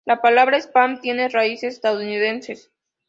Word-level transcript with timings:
La 0.03 0.19
palabra 0.19 0.57
"spam" 0.59 0.99
tiene 0.99 1.29
raíces 1.29 1.75
estadounidenses. 1.75 2.71